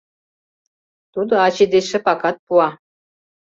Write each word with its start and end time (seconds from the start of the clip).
Тудо 1.13 1.33
ачый 1.45 1.69
деч 1.73 1.85
шыпакат 1.91 2.37
пуа. 2.45 2.69